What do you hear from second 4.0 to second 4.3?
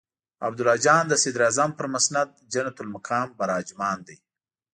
دی.